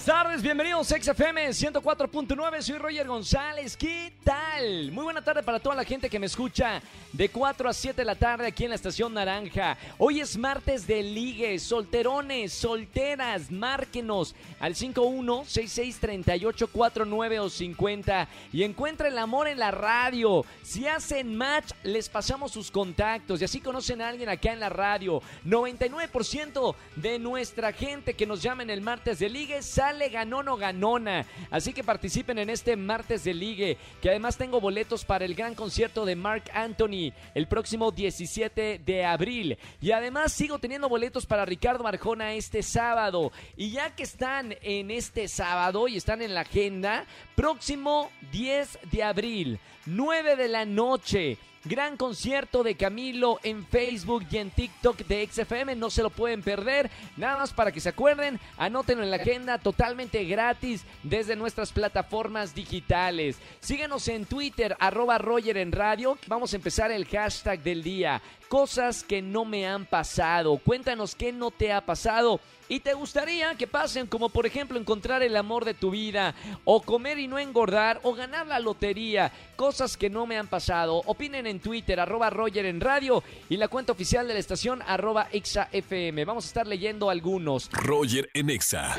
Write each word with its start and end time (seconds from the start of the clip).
Buenas 0.00 0.18
tardes, 0.18 0.42
bienvenidos 0.42 0.90
a 0.92 0.98
XFM 0.98 1.48
104.9, 1.48 2.62
soy 2.62 2.78
Roger 2.78 3.06
González, 3.06 3.76
¿qué 3.76 4.10
tal? 4.24 4.90
Muy 4.92 5.04
buena 5.04 5.22
tarde 5.22 5.42
para 5.42 5.60
toda 5.60 5.74
la 5.74 5.84
gente 5.84 6.08
que 6.08 6.18
me 6.18 6.24
escucha 6.24 6.80
de 7.12 7.28
4 7.28 7.68
a 7.68 7.74
7 7.74 8.00
de 8.00 8.06
la 8.06 8.14
tarde 8.14 8.46
aquí 8.46 8.64
en 8.64 8.70
la 8.70 8.76
Estación 8.76 9.12
Naranja. 9.12 9.76
Hoy 9.98 10.20
es 10.20 10.38
martes 10.38 10.86
de 10.86 11.02
ligue, 11.02 11.58
solterones, 11.58 12.54
solteras, 12.54 13.50
márquenos 13.50 14.34
al 14.58 14.74
51663849 14.74 17.40
o 17.40 17.50
50 17.50 18.26
y 18.54 18.62
encuentra 18.62 19.08
el 19.08 19.18
amor 19.18 19.48
en 19.48 19.58
la 19.58 19.70
radio. 19.70 20.46
Si 20.62 20.86
hacen 20.86 21.36
match, 21.36 21.72
les 21.82 22.08
pasamos 22.08 22.52
sus 22.52 22.70
contactos 22.70 23.42
y 23.42 23.44
así 23.44 23.60
conocen 23.60 24.00
a 24.00 24.08
alguien 24.08 24.30
acá 24.30 24.54
en 24.54 24.60
la 24.60 24.70
radio. 24.70 25.20
99% 25.44 26.74
de 26.96 27.18
nuestra 27.18 27.74
gente 27.74 28.14
que 28.14 28.24
nos 28.24 28.40
llama 28.40 28.62
en 28.62 28.70
el 28.70 28.80
martes 28.80 29.18
de 29.18 29.28
ligue 29.28 29.60
sale 29.60 29.89
ganón 29.98 30.48
o 30.48 30.56
ganona. 30.56 31.26
Así 31.50 31.72
que 31.72 31.84
participen 31.84 32.38
en 32.38 32.50
este 32.50 32.76
martes 32.76 33.24
de 33.24 33.34
ligue, 33.34 33.76
que 34.00 34.10
además 34.10 34.36
tengo 34.36 34.60
boletos 34.60 35.04
para 35.04 35.24
el 35.24 35.34
gran 35.34 35.54
concierto 35.54 36.04
de 36.04 36.16
Mark 36.16 36.44
Anthony 36.54 37.12
el 37.34 37.46
próximo 37.46 37.90
17 37.90 38.80
de 38.84 39.04
abril. 39.04 39.58
Y 39.80 39.92
además 39.92 40.32
sigo 40.32 40.58
teniendo 40.58 40.88
boletos 40.88 41.26
para 41.26 41.44
Ricardo 41.44 41.86
Arjona 41.86 42.34
este 42.34 42.62
sábado. 42.62 43.32
Y 43.56 43.70
ya 43.70 43.94
que 43.94 44.04
están 44.04 44.54
en 44.62 44.90
este 44.90 45.28
sábado 45.28 45.88
y 45.88 45.96
están 45.96 46.22
en 46.22 46.34
la 46.34 46.42
agenda, 46.42 47.04
próximo 47.34 48.10
10 48.32 48.78
de 48.90 49.02
abril, 49.02 49.60
9 49.86 50.36
de 50.36 50.48
la 50.48 50.64
noche. 50.64 51.38
Gran 51.64 51.98
concierto 51.98 52.62
de 52.62 52.74
Camilo 52.74 53.38
en 53.42 53.66
Facebook 53.66 54.24
y 54.30 54.38
en 54.38 54.50
TikTok 54.50 54.96
de 55.00 55.28
XFM, 55.30 55.76
no 55.76 55.90
se 55.90 56.02
lo 56.02 56.08
pueden 56.08 56.40
perder. 56.40 56.90
Nada 57.18 57.36
más 57.36 57.52
para 57.52 57.70
que 57.70 57.82
se 57.82 57.90
acuerden, 57.90 58.40
anótenlo 58.56 59.04
en 59.04 59.10
la 59.10 59.16
agenda 59.16 59.58
totalmente 59.58 60.24
gratis 60.24 60.86
desde 61.02 61.36
nuestras 61.36 61.70
plataformas 61.72 62.54
digitales. 62.54 63.36
Síguenos 63.60 64.08
en 64.08 64.24
Twitter, 64.24 64.74
arroba 64.80 65.18
Roger 65.18 65.58
en 65.58 65.72
radio. 65.72 66.16
Vamos 66.28 66.54
a 66.54 66.56
empezar 66.56 66.90
el 66.92 67.06
hashtag 67.06 67.62
del 67.62 67.82
día. 67.82 68.22
Cosas 68.50 69.04
que 69.04 69.22
no 69.22 69.44
me 69.44 69.64
han 69.64 69.86
pasado. 69.86 70.56
Cuéntanos 70.56 71.14
qué 71.14 71.30
no 71.30 71.52
te 71.52 71.72
ha 71.72 71.86
pasado 71.86 72.40
y 72.68 72.80
te 72.80 72.94
gustaría 72.94 73.54
que 73.54 73.68
pasen, 73.68 74.08
como 74.08 74.28
por 74.28 74.44
ejemplo 74.44 74.76
encontrar 74.76 75.22
el 75.22 75.36
amor 75.36 75.64
de 75.64 75.72
tu 75.72 75.92
vida, 75.92 76.34
o 76.64 76.82
comer 76.82 77.20
y 77.20 77.28
no 77.28 77.38
engordar, 77.38 78.00
o 78.02 78.12
ganar 78.12 78.48
la 78.48 78.58
lotería. 78.58 79.30
Cosas 79.54 79.96
que 79.96 80.10
no 80.10 80.26
me 80.26 80.36
han 80.36 80.48
pasado. 80.48 81.00
Opinen 81.06 81.46
en 81.46 81.60
Twitter, 81.60 82.00
arroba 82.00 82.28
Roger 82.28 82.66
en 82.66 82.80
radio 82.80 83.22
y 83.48 83.56
la 83.56 83.68
cuenta 83.68 83.92
oficial 83.92 84.26
de 84.26 84.34
la 84.34 84.40
estación, 84.40 84.82
arroba 84.84 85.28
ExaFM. 85.30 86.24
Vamos 86.24 86.44
a 86.46 86.48
estar 86.48 86.66
leyendo 86.66 87.08
algunos. 87.08 87.70
Roger 87.70 88.30
en 88.34 88.50
Exa. 88.50 88.96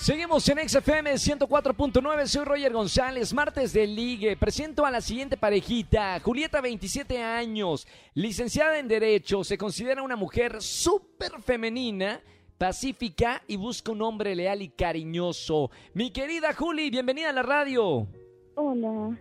Seguimos 0.00 0.48
en 0.48 0.66
XFM 0.66 1.12
104.9, 1.12 2.26
soy 2.26 2.44
Roger 2.46 2.72
González, 2.72 3.34
martes 3.34 3.74
de 3.74 3.86
ligue. 3.86 4.34
Presento 4.34 4.86
a 4.86 4.90
la 4.90 5.02
siguiente 5.02 5.36
parejita, 5.36 6.18
Julieta, 6.20 6.62
27 6.62 7.22
años, 7.22 7.86
licenciada 8.14 8.78
en 8.78 8.88
Derecho, 8.88 9.44
se 9.44 9.58
considera 9.58 10.02
una 10.02 10.16
mujer 10.16 10.62
súper 10.62 11.32
femenina, 11.42 12.20
pacífica 12.56 13.42
y 13.46 13.56
busca 13.56 13.92
un 13.92 14.00
hombre 14.00 14.34
leal 14.34 14.62
y 14.62 14.70
cariñoso. 14.70 15.70
Mi 15.92 16.10
querida 16.10 16.54
Juli, 16.54 16.88
bienvenida 16.88 17.28
a 17.28 17.34
la 17.34 17.42
radio. 17.42 18.06
Hola, 18.54 19.18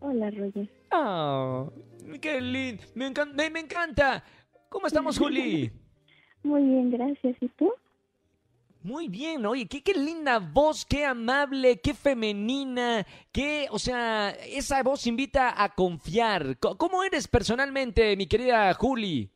hola 0.00 0.30
Roger. 0.32 0.68
Ah, 0.90 1.64
qué 2.20 2.40
lindo, 2.40 2.82
me, 2.96 3.12
encan- 3.14 3.32
me- 3.34 3.50
me 3.50 3.60
encanta. 3.60 4.24
¿Cómo 4.68 4.88
estamos, 4.88 5.16
Juli? 5.16 5.70
Muy 6.42 6.62
bien, 6.62 6.90
gracias. 6.90 7.36
¿Y 7.40 7.48
tú? 7.50 7.70
Muy 8.82 9.08
bien, 9.08 9.44
oye, 9.44 9.66
qué, 9.66 9.82
qué 9.82 9.92
linda 9.92 10.38
voz, 10.38 10.84
qué 10.86 11.04
amable, 11.04 11.80
qué 11.80 11.94
femenina, 11.94 13.04
qué, 13.32 13.66
o 13.70 13.78
sea, 13.78 14.30
esa 14.30 14.82
voz 14.82 15.06
invita 15.06 15.62
a 15.62 15.74
confiar. 15.74 16.58
Co- 16.58 16.78
¿Cómo 16.78 17.02
eres 17.02 17.26
personalmente, 17.26 18.16
mi 18.16 18.26
querida 18.26 18.72
Juli? 18.74 19.28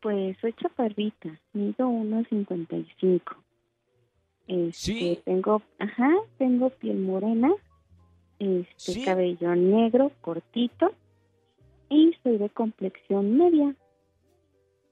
Pues 0.00 0.36
soy 0.40 0.52
chaparrita, 0.52 1.38
mido 1.52 1.88
1.55. 1.88 3.20
Este, 4.46 4.72
¿Sí? 4.72 5.18
Tengo, 5.24 5.60
ajá, 5.80 6.08
tengo 6.38 6.70
piel 6.70 6.98
morena, 7.00 7.52
este, 8.38 8.92
¿Sí? 8.92 9.04
cabello 9.04 9.54
negro, 9.56 10.12
cortito, 10.20 10.92
y 11.90 12.14
soy 12.22 12.38
de 12.38 12.48
complexión 12.50 13.36
media. 13.36 13.74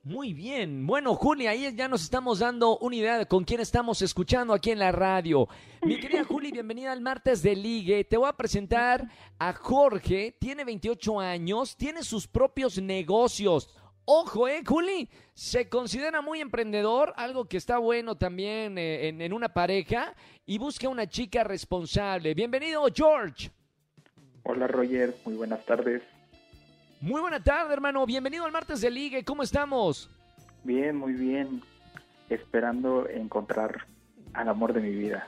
Muy 0.06 0.34
bien. 0.34 0.86
Bueno, 0.86 1.16
Juli, 1.16 1.48
ahí 1.48 1.74
ya 1.74 1.88
nos 1.88 2.04
estamos 2.04 2.38
dando 2.38 2.78
una 2.78 2.94
idea 2.94 3.18
de 3.18 3.26
con 3.26 3.42
quién 3.42 3.58
estamos 3.58 4.02
escuchando 4.02 4.54
aquí 4.54 4.70
en 4.70 4.78
la 4.78 4.92
radio. 4.92 5.48
Mi 5.82 5.98
querida 5.98 6.22
Juli, 6.28 6.52
bienvenida 6.52 6.92
al 6.92 7.00
martes 7.00 7.42
de 7.42 7.56
Ligue. 7.56 8.04
Te 8.04 8.16
voy 8.16 8.28
a 8.28 8.36
presentar 8.36 9.08
a 9.36 9.52
Jorge. 9.52 10.36
Tiene 10.38 10.64
28 10.64 11.18
años, 11.18 11.76
tiene 11.76 12.04
sus 12.04 12.28
propios 12.28 12.80
negocios. 12.80 13.68
Ojo, 14.04 14.46
¿eh, 14.46 14.62
Juli? 14.64 15.08
Se 15.34 15.68
considera 15.68 16.20
muy 16.20 16.40
emprendedor, 16.40 17.12
algo 17.16 17.46
que 17.46 17.56
está 17.56 17.78
bueno 17.78 18.14
también 18.14 18.78
eh, 18.78 19.08
en, 19.08 19.20
en 19.20 19.32
una 19.32 19.52
pareja, 19.52 20.14
y 20.46 20.58
busca 20.58 20.88
una 20.88 21.08
chica 21.08 21.42
responsable. 21.42 22.32
Bienvenido, 22.32 22.86
George. 22.94 23.50
Hola 24.44 24.68
Roger, 24.68 25.16
muy 25.24 25.34
buenas 25.34 25.66
tardes. 25.66 26.00
Muy 27.00 27.20
buena 27.20 27.42
tarde, 27.42 27.74
hermano. 27.74 28.06
Bienvenido 28.06 28.46
al 28.46 28.52
martes 28.52 28.80
de 28.80 28.90
Ligue. 28.90 29.22
¿Cómo 29.22 29.42
estamos? 29.42 30.10
Bien, 30.64 30.96
muy 30.96 31.12
bien. 31.12 31.62
Esperando 32.30 33.06
encontrar 33.08 33.86
al 34.32 34.48
amor 34.48 34.72
de 34.72 34.80
mi 34.80 34.90
vida. 34.90 35.26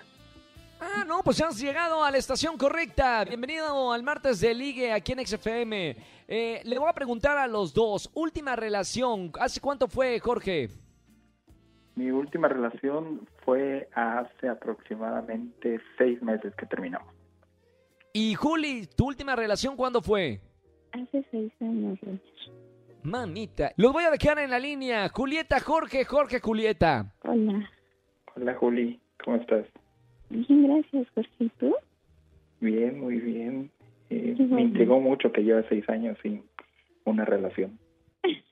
Ah, 0.80 1.04
no, 1.06 1.22
pues 1.22 1.42
has 1.42 1.60
llegado 1.60 2.02
a 2.02 2.10
la 2.10 2.16
estación 2.16 2.56
correcta. 2.56 3.22
Bienvenido 3.24 3.92
al 3.92 4.02
martes 4.02 4.40
de 4.40 4.54
Ligue 4.54 4.92
aquí 4.92 5.12
en 5.12 5.26
XFM. 5.26 5.96
Eh, 6.26 6.62
le 6.64 6.78
voy 6.78 6.88
a 6.88 6.94
preguntar 6.94 7.36
a 7.36 7.46
los 7.46 7.74
dos. 7.74 8.10
Última 8.14 8.56
relación. 8.56 9.30
¿Hace 9.38 9.60
cuánto 9.60 9.88
fue, 9.88 10.18
Jorge? 10.20 10.70
Mi 11.96 12.10
última 12.10 12.48
relación 12.48 13.28
fue 13.44 13.90
hace 13.94 14.48
aproximadamente 14.48 15.80
seis 15.98 16.22
meses 16.22 16.54
que 16.54 16.64
terminamos. 16.64 17.12
Y 18.14 18.34
Juli, 18.34 18.86
¿tu 18.86 19.06
última 19.06 19.36
relación 19.36 19.76
cuándo 19.76 20.00
fue? 20.00 20.40
Hace 20.92 21.24
seis 21.30 21.52
años, 21.60 21.98
Roger. 22.00 22.20
Mamita. 23.02 23.72
Los 23.76 23.92
voy 23.92 24.04
a 24.04 24.10
dejar 24.10 24.38
en 24.38 24.50
la 24.50 24.58
línea. 24.58 25.08
Julieta, 25.08 25.60
Jorge, 25.60 26.04
Jorge, 26.04 26.40
Julieta. 26.40 27.14
Hola. 27.22 27.70
Hola 28.36 28.54
Juli, 28.54 29.00
¿cómo 29.24 29.36
estás? 29.36 29.66
Bien, 30.30 30.66
gracias, 30.66 31.06
Jorge. 31.14 31.30
¿Y 31.38 31.48
tú? 31.58 31.74
Bien, 32.60 33.00
muy 33.00 33.16
bien. 33.16 33.70
Eh, 34.10 34.34
me 34.38 34.62
intrigó 34.62 35.00
mucho 35.00 35.32
que 35.32 35.42
lleva 35.42 35.62
seis 35.68 35.88
años 35.88 36.16
sin 36.22 36.44
una 37.04 37.24
relación. 37.24 37.78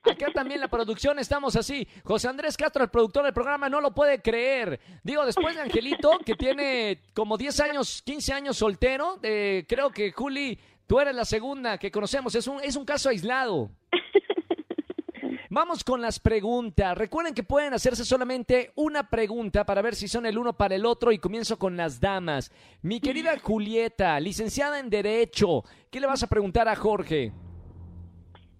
Acá 0.03 0.31
también 0.33 0.61
la 0.61 0.69
producción 0.69 1.19
estamos 1.19 1.55
así. 1.55 1.87
José 2.03 2.27
Andrés 2.29 2.55
Castro, 2.57 2.83
el 2.83 2.89
productor 2.89 3.25
del 3.25 3.33
programa, 3.33 3.69
no 3.69 3.81
lo 3.81 3.93
puede 3.93 4.21
creer. 4.21 4.79
Digo, 5.03 5.25
después 5.25 5.55
de 5.55 5.61
Angelito, 5.61 6.19
que 6.25 6.35
tiene 6.35 7.01
como 7.13 7.37
10 7.37 7.59
años, 7.59 8.01
15 8.05 8.33
años 8.33 8.57
soltero, 8.57 9.19
eh, 9.21 9.65
creo 9.67 9.91
que 9.91 10.11
Juli, 10.11 10.57
tú 10.87 10.99
eres 10.99 11.13
la 11.13 11.25
segunda 11.25 11.77
que 11.77 11.91
conocemos. 11.91 12.33
Es 12.35 12.47
un, 12.47 12.61
es 12.63 12.75
un 12.75 12.85
caso 12.85 13.09
aislado. 13.09 13.69
Vamos 15.49 15.83
con 15.83 16.01
las 16.01 16.19
preguntas. 16.19 16.97
Recuerden 16.97 17.33
que 17.33 17.43
pueden 17.43 17.73
hacerse 17.73 18.03
solamente 18.03 18.71
una 18.75 19.09
pregunta 19.09 19.65
para 19.65 19.81
ver 19.81 19.95
si 19.95 20.07
son 20.07 20.25
el 20.25 20.37
uno 20.37 20.53
para 20.53 20.75
el 20.75 20.85
otro 20.85 21.11
y 21.11 21.19
comienzo 21.19 21.57
con 21.57 21.77
las 21.77 21.99
damas. 21.99 22.51
Mi 22.81 22.99
querida 22.99 23.37
Julieta, 23.41 24.19
licenciada 24.19 24.79
en 24.79 24.89
Derecho, 24.89 25.63
¿qué 25.89 25.99
le 25.99 26.07
vas 26.07 26.23
a 26.23 26.27
preguntar 26.27 26.67
a 26.67 26.75
Jorge? 26.75 27.31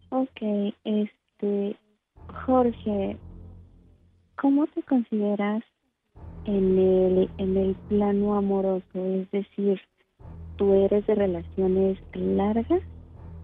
Ok, 0.10 0.74
este, 0.86 1.78
Jorge, 2.46 3.18
¿cómo 4.38 4.66
te 4.68 4.82
consideras 4.84 5.64
en 6.46 6.80
el, 6.80 7.30
en 7.38 7.58
el 7.58 7.76
plano 7.90 8.36
amoroso? 8.36 8.86
Es 8.96 9.30
decir, 9.32 9.82
¿tú 10.58 10.74
eres 10.74 11.06
de 11.08 11.16
relaciones 11.16 11.98
largas, 12.14 12.82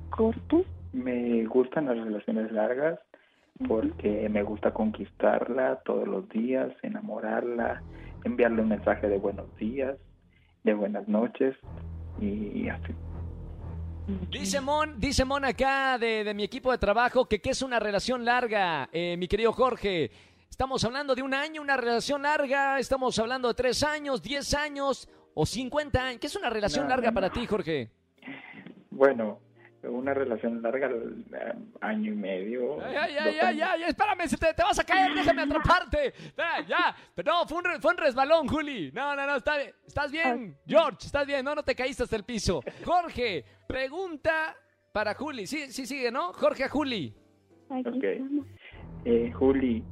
cortas? 0.10 0.64
Me 0.92 1.46
gustan 1.46 1.86
las 1.86 1.98
relaciones 1.98 2.52
largas 2.52 3.00
porque 3.68 4.28
me 4.30 4.44
gusta 4.44 4.74
conquistarla 4.74 5.82
todos 5.86 6.08
los 6.08 6.28
días, 6.30 6.72
enamorarla, 6.82 7.82
enviarle 8.24 8.62
un 8.62 8.70
mensaje 8.70 9.08
de 9.08 9.18
buenos 9.18 9.56
días, 9.58 9.98
de 10.64 10.74
buenas 10.74 11.08
noches 11.08 11.56
y 12.20 12.68
así. 12.68 12.94
Dice 14.30 14.60
Mon, 14.60 15.00
dice 15.00 15.24
Mon 15.24 15.46
acá 15.46 15.98
de, 15.98 16.26
de 16.26 16.34
mi 16.34 16.44
equipo 16.44 16.72
de 16.72 16.78
trabajo 16.78 17.26
que 17.26 17.40
qué 17.40 17.52
es 17.52 17.62
una 17.62 17.80
relación 17.80 18.26
larga, 18.26 18.90
eh, 18.92 19.16
mi 19.18 19.28
querido 19.28 19.54
Jorge. 19.54 20.12
Estamos 20.50 20.84
hablando 20.84 21.16
de 21.16 21.22
un 21.22 21.34
año, 21.34 21.62
una 21.62 21.78
relación 21.78 22.24
larga, 22.24 22.80
estamos 22.80 23.18
hablando 23.18 23.48
de 23.48 23.54
tres 23.54 23.82
años, 23.82 24.22
diez 24.22 24.54
años 24.54 25.08
o 25.34 25.46
cincuenta 25.46 26.06
años. 26.08 26.20
¿Qué 26.20 26.28
es 26.28 26.36
una 26.36 26.50
relación 26.50 26.86
No, 26.86 26.90
larga 26.90 27.10
no, 27.10 27.14
para 27.16 27.30
ti, 27.32 27.46
Jorge? 27.46 27.90
Bueno, 28.92 29.40
una 29.84 30.14
relación 30.14 30.62
larga, 30.62 30.88
eh, 30.90 31.54
año 31.82 32.14
y 32.14 32.16
medio. 32.16 32.78
Ya, 32.80 33.08
ya, 33.08 33.08
ya, 33.10 33.26
dos 33.26 33.56
ya, 33.56 33.78
ya, 33.78 33.88
espérame, 33.88 34.28
se 34.28 34.38
te, 34.38 34.54
te 34.54 34.64
vas 34.64 34.80
a 34.80 34.84
caer, 34.84 35.14
déjame 35.14 35.42
atraparte. 35.44 36.14
Ya, 36.68 36.96
pero 37.16 37.34
no, 37.34 37.46
fue 37.48 37.58
un, 37.58 37.64
re- 37.66 37.80
fue 37.82 37.92
un 37.92 37.98
resbalón, 37.98 38.48
Juli. 38.48 38.92
No, 38.94 39.16
no, 39.16 39.26
no, 39.28 39.36
está. 39.36 39.62
¿Estás 39.62 40.12
bien, 40.12 40.56
George? 40.66 41.00
¿Estás 41.06 41.26
bien? 41.26 41.44
No, 41.44 41.56
no 41.56 41.64
te 41.64 41.76
caíste 41.76 42.04
hasta 42.04 42.16
el 42.16 42.24
piso. 42.24 42.62
Jorge, 42.86 43.44
pregunta 43.68 44.56
para 44.94 45.16
Juli. 45.16 45.48
Sí, 45.48 45.72
sí, 45.72 45.86
sigue, 45.86 46.12
¿no? 46.12 46.32
Jorge 46.34 46.64
a 46.66 46.70
Juli. 46.70 47.14
Aquí 47.70 47.90
Ok. 47.90 48.04
Eh, 49.06 49.32
Juli, 49.34 49.84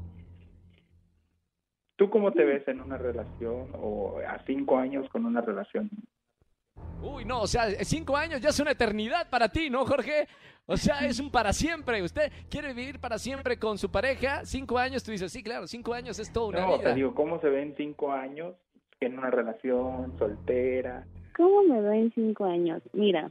¿tú 2.02 2.10
cómo 2.10 2.32
te 2.32 2.44
ves 2.44 2.68
en 2.68 2.82
una 2.82 2.98
relación 2.98 3.68
o 3.80 4.18
a 4.28 4.40
cinco 4.48 4.80
años 4.80 5.08
con 5.12 5.24
una 5.24 5.40
relación? 5.40 5.88
Uy, 7.00 7.26
no, 7.26 7.42
o 7.42 7.48
sea, 7.48 7.70
cinco 7.84 8.18
años 8.18 8.42
ya 8.42 8.50
es 8.50 8.60
una 8.60 8.72
eternidad 8.72 9.30
para 9.30 9.50
ti, 9.50 9.70
¿no, 9.70 9.86
Jorge? 9.86 10.28
O 10.66 10.78
sea, 10.78 11.06
es 11.06 11.20
un 11.20 11.30
para 11.30 11.54
siempre. 11.54 12.02
Usted 12.02 12.32
quiere 12.50 12.74
vivir 12.74 13.00
para 13.00 13.20
siempre 13.20 13.60
con 13.60 13.78
su 13.78 13.92
pareja. 13.92 14.44
Cinco 14.46 14.80
años, 14.80 15.04
tú 15.04 15.12
dices, 15.12 15.32
sí, 15.32 15.44
claro, 15.44 15.68
cinco 15.68 15.94
años 15.94 16.18
es 16.18 16.34
toda 16.34 16.48
una 16.48 16.62
No, 16.62 16.78
vida. 16.80 16.90
te 16.90 16.96
digo, 16.96 17.14
¿cómo 17.14 17.40
se 17.40 17.50
ve 17.50 17.62
en 17.62 17.76
cinco 17.76 18.12
años 18.12 18.56
en 19.00 19.20
una 19.20 19.30
relación 19.30 20.18
soltera? 20.18 21.06
¿Cómo 21.38 21.62
me 21.66 21.82
veo 21.82 21.92
en 21.94 22.12
cinco 22.16 22.46
años? 22.46 22.82
Mira, 22.94 23.30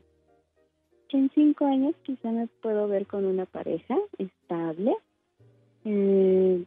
en 1.08 1.28
cinco 1.34 1.64
años 1.64 1.96
quizá 2.04 2.30
me 2.30 2.46
puedo 2.62 2.86
ver 2.86 3.08
con 3.08 3.24
una 3.26 3.46
pareja 3.46 3.96
estable. 4.18 4.94
Eh, 5.84 6.64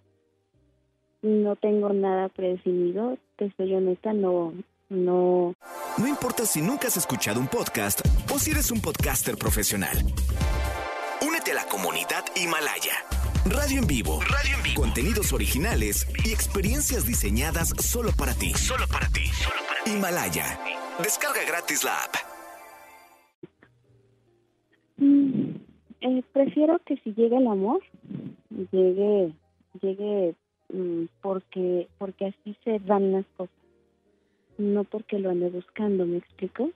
no 1.24 1.56
tengo 1.56 1.92
nada 1.94 2.30
predefinido. 2.30 3.18
Te 3.38 3.52
soy 3.58 3.74
honesta, 3.74 4.14
no, 4.14 4.54
no, 4.90 5.56
No 5.98 6.08
importa 6.08 6.46
si 6.46 6.62
nunca 6.62 6.88
has 6.88 6.98
escuchado 6.98 7.40
un 7.40 7.48
podcast 7.48 8.02
o 8.32 8.38
si 8.38 8.52
eres 8.52 8.70
un 8.70 8.82
podcaster 8.82 9.36
profesional. 9.38 9.98
Únete 11.26 11.52
a 11.52 11.56
la 11.56 11.66
comunidad 11.66 12.24
Himalaya. 12.36 12.94
Radio 13.46 13.80
en 13.80 13.88
vivo. 13.88 14.20
Radio 14.22 14.56
en 14.58 14.64
vivo. 14.64 14.82
Contenidos 14.82 15.34
originales 15.34 16.08
y 16.24 16.32
experiencias 16.32 17.06
diseñadas 17.06 17.70
solo 17.80 18.12
para 18.18 18.34
ti. 18.34 18.54
Solo 18.54 18.86
para 18.88 19.08
ti. 19.08 19.24
Himalaya. 19.86 20.60
Descarga 21.02 21.44
gratis 21.48 21.84
la 21.84 21.98
app. 22.04 22.16
Mm, 24.98 25.56
eh, 26.02 26.24
prefiero 26.32 26.80
que 26.86 26.98
si 26.98 27.14
llega 27.14 27.38
el 27.38 27.48
amor, 27.48 27.82
llegue, 28.72 29.34
llegue 29.82 30.36
porque, 31.22 31.88
porque 31.98 32.26
así 32.28 32.56
se 32.64 32.80
dan 32.80 33.12
las 33.12 33.26
cosas, 33.38 33.56
no 34.58 34.84
porque 34.84 35.20
lo 35.20 35.30
ande 35.30 35.50
buscando, 35.50 36.06
¿me 36.06 36.18
explico? 36.18 36.72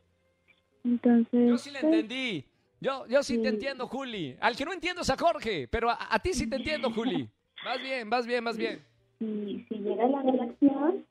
Entonces, 0.84 1.50
Yo 1.50 1.58
sí 1.58 1.72
le 1.72 1.80
pues, 1.82 1.94
entendí. 1.94 2.46
Yo, 2.80 3.08
yo 3.08 3.24
sí 3.24 3.42
te 3.42 3.50
entiendo, 3.50 3.88
Juli. 3.88 4.36
Al 4.40 4.56
que 4.56 4.66
no 4.66 4.72
entiendo 4.72 5.02
es 5.02 5.10
a 5.10 5.18
Jorge, 5.18 5.68
pero 5.68 5.90
a, 5.90 5.98
a 6.12 6.20
ti 6.20 6.34
sí 6.34 6.48
te 6.48 6.58
entiendo, 6.58 6.92
Juli. 6.92 7.28
Vas 7.66 7.82
bien, 7.82 8.10
vas 8.10 8.28
bien, 8.28 8.44
vas 8.44 8.58
bien. 8.58 8.80
si, 9.18 9.66
si 9.68 9.76
llega 9.80 10.08
la 10.08 10.22
relación, 10.22 11.04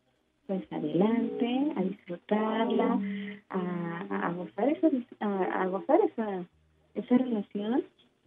pues 0.47 0.73
adelante, 0.73 1.73
a 1.77 1.83
disfrutarla, 1.83 3.01
a, 3.51 4.29
a 4.29 4.33
gozar 4.33 4.69
esa, 4.69 4.89
a, 5.21 5.63
a 5.63 5.67
gozar 5.67 5.99
esa, 6.03 6.45
esa 6.95 7.19
relación 7.19 7.85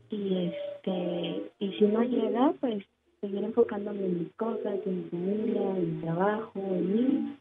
y 0.10 0.48
este 0.48 1.52
y 1.60 1.72
si 1.74 1.86
no 1.86 2.04
llega, 2.04 2.54
pues 2.60 2.84
seguir 3.21 3.44
enfocándome 3.44 4.06
en 4.06 4.19
mis 4.19 4.33
cosas, 4.36 4.80
en 4.86 5.04
mi 5.04 5.10
familia, 5.10 5.62
en 5.62 5.95
mi 5.95 6.01
trabajo, 6.01 6.51
en 6.56 6.94
mí. 6.94 7.38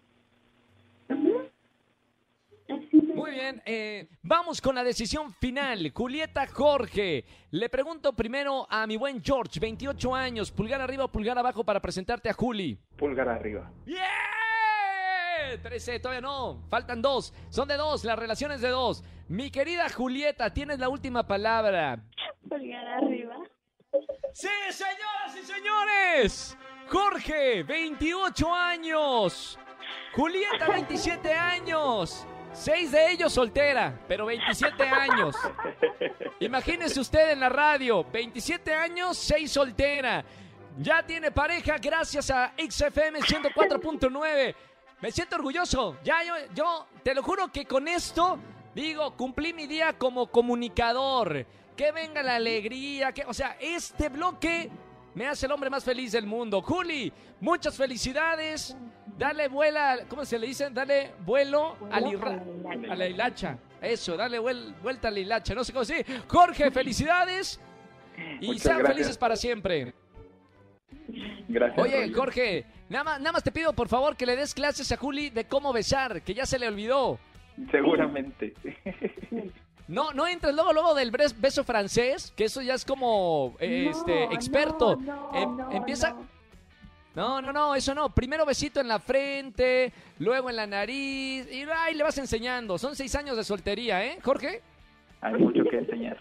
Muy 3.14 3.30
bien, 3.32 3.62
eh, 3.64 4.08
vamos 4.22 4.60
con 4.60 4.74
la 4.74 4.84
decisión 4.84 5.32
final. 5.32 5.90
Julieta 5.92 6.46
Jorge, 6.46 7.24
le 7.50 7.68
pregunto 7.68 8.12
primero 8.12 8.66
a 8.70 8.86
mi 8.86 8.96
buen 8.96 9.22
George, 9.22 9.58
28 9.58 10.14
años, 10.14 10.52
pulgar 10.52 10.80
arriba 10.80 11.04
o 11.04 11.08
pulgar 11.12 11.38
abajo 11.38 11.64
para 11.64 11.80
presentarte 11.80 12.28
a 12.28 12.34
Juli. 12.34 12.78
Pulgar 12.96 13.28
arriba. 13.28 13.70
¡Bien! 13.84 14.02
13, 15.62 16.00
todavía 16.00 16.20
no, 16.20 16.62
faltan 16.68 17.00
dos, 17.00 17.32
son 17.48 17.68
de 17.68 17.76
dos, 17.76 18.04
las 18.04 18.18
relaciones 18.18 18.60
de 18.60 18.68
dos. 18.68 19.02
Mi 19.28 19.50
querida 19.50 19.88
Julieta, 19.88 20.52
tienes 20.52 20.78
la 20.78 20.88
última 20.88 21.26
palabra. 21.26 22.04
Pulgar 22.48 22.86
arriba. 22.86 23.36
Sí, 24.32 24.48
señoras 24.70 25.36
y 25.36 25.44
señores. 25.44 26.56
Jorge, 26.88 27.62
28 27.62 28.54
años. 28.54 29.58
Julieta, 30.14 30.68
27 30.68 31.32
años. 31.32 32.26
Seis 32.52 32.90
de 32.90 33.12
ellos 33.12 33.32
soltera, 33.32 34.00
pero 34.08 34.26
27 34.26 34.82
años. 34.82 35.36
Imagínese 36.40 37.00
usted 37.00 37.30
en 37.32 37.40
la 37.40 37.48
radio, 37.48 38.04
27 38.04 38.74
años, 38.74 39.16
6 39.18 39.50
soltera. 39.50 40.24
Ya 40.78 41.04
tiene 41.04 41.30
pareja 41.30 41.76
gracias 41.78 42.30
a 42.30 42.52
XFM 42.56 43.20
104.9. 43.20 44.54
Me 45.00 45.12
siento 45.12 45.36
orgulloso. 45.36 45.98
Ya 46.02 46.22
yo, 46.24 46.34
yo 46.54 46.86
te 47.02 47.14
lo 47.14 47.22
juro 47.22 47.52
que 47.52 47.64
con 47.66 47.86
esto 47.86 48.38
digo, 48.74 49.16
cumplí 49.16 49.52
mi 49.52 49.66
día 49.66 49.92
como 49.92 50.28
comunicador. 50.28 51.46
Que 51.78 51.92
venga 51.92 52.22
la 52.24 52.34
alegría, 52.36 53.12
que, 53.12 53.24
o 53.24 53.32
sea, 53.32 53.56
este 53.60 54.08
bloque 54.08 54.68
me 55.14 55.26
hace 55.28 55.46
el 55.46 55.52
hombre 55.52 55.70
más 55.70 55.84
feliz 55.84 56.10
del 56.10 56.26
mundo. 56.26 56.60
Juli, 56.60 57.12
muchas 57.40 57.76
felicidades. 57.76 58.76
Dale 59.16 59.46
vuela, 59.48 59.98
¿cómo 60.08 60.24
se 60.24 60.38
le 60.40 60.48
dice? 60.48 60.70
Dale 60.70 61.12
vuelo 61.24 61.76
a 61.90 62.00
la, 62.00 62.08
Vuelo 62.08 62.18
irra- 62.18 62.90
a 62.92 62.94
la 62.96 63.06
hilacha. 63.06 63.58
Eso, 63.80 64.16
dale 64.16 64.40
vuel- 64.40 64.74
vuelta 64.82 65.06
a 65.08 65.10
la 65.12 65.20
hilacha. 65.20 65.54
No 65.54 65.62
sé 65.62 65.72
cómo 65.72 65.84
decir. 65.84 66.04
Jorge, 66.26 66.70
felicidades. 66.72 67.60
Y 68.40 68.48
Muchas 68.48 68.62
sean 68.62 68.78
gracias. 68.78 68.94
felices 68.96 69.18
para 69.18 69.36
siempre. 69.36 69.94
Gracias. 71.48 71.78
Oye. 71.78 72.12
Jorge, 72.12 72.66
nada 72.88 73.04
más, 73.04 73.18
nada 73.20 73.32
más 73.32 73.42
te 73.44 73.52
pido 73.52 73.72
por 73.72 73.88
favor 73.88 74.16
que 74.16 74.26
le 74.26 74.34
des 74.36 74.52
clases 74.52 74.90
a 74.92 74.96
Juli 74.96 75.30
de 75.30 75.44
cómo 75.46 75.72
besar, 75.72 76.22
que 76.22 76.34
ya 76.34 76.44
se 76.44 76.58
le 76.58 76.66
olvidó. 76.68 77.18
Seguramente. 77.70 78.54
No, 79.88 80.12
no 80.12 80.26
entres 80.26 80.54
luego, 80.54 80.72
luego 80.72 80.94
del 80.94 81.10
beso 81.10 81.64
francés, 81.64 82.32
que 82.36 82.44
eso 82.44 82.60
ya 82.62 82.74
es 82.74 82.84
como 82.84 83.56
eh, 83.58 83.84
No, 83.90 83.90
este 83.98 84.24
experto. 84.34 84.96
no, 84.96 85.30
no, 85.32 85.34
Em- 85.34 85.56
no, 85.56 85.72
empieza. 85.72 86.10
no. 86.10 86.38
No, 87.14 87.42
no, 87.42 87.52
no, 87.52 87.74
eso 87.74 87.94
no. 87.94 88.14
Primero 88.14 88.46
besito 88.46 88.80
en 88.80 88.86
la 88.86 89.00
frente, 89.00 89.92
luego 90.20 90.50
en 90.50 90.56
la 90.56 90.66
nariz, 90.68 91.48
y 91.50 91.62
ahí 91.68 91.94
le 91.94 92.04
vas 92.04 92.16
enseñando. 92.18 92.78
Son 92.78 92.94
seis 92.94 93.12
años 93.16 93.36
de 93.36 93.42
soltería, 93.42 94.04
¿eh, 94.04 94.18
Jorge? 94.22 94.62
Hay 95.20 95.32
mucho 95.34 95.64
que 95.68 95.78
enseñar. 95.78 96.16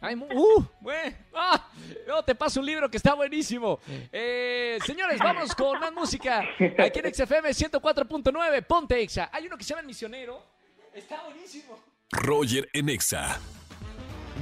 Ay, 0.00 0.14
uh, 0.16 0.64
güey. 0.80 1.14
Ah, 1.34 1.68
yo 2.06 2.22
te 2.22 2.34
paso 2.34 2.60
un 2.60 2.66
libro 2.66 2.88
que 2.90 2.96
está 2.96 3.12
buenísimo. 3.14 3.80
Eh, 4.10 4.78
señores, 4.86 5.18
vamos 5.18 5.54
con 5.54 5.78
más 5.78 5.92
música. 5.92 6.38
Aquí 6.78 7.00
en 7.00 7.12
XFM 7.14 7.50
104.9, 7.50 8.62
Ponte 8.66 9.00
Exa. 9.00 9.28
Hay 9.32 9.46
uno 9.46 9.58
que 9.58 9.64
se 9.64 9.70
llama 9.70 9.80
El 9.82 9.86
Misionero. 9.88 10.42
Está 10.94 11.22
buenísimo. 11.24 11.78
Roger 12.12 12.68
en 12.74 12.90
Exa. 12.90 13.40